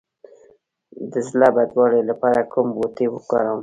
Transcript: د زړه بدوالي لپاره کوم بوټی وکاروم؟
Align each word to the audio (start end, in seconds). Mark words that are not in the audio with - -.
د 1.11 1.13
زړه 1.29 1.47
بدوالي 1.55 2.01
لپاره 2.09 2.41
کوم 2.51 2.67
بوټی 2.75 3.07
وکاروم؟ 3.09 3.59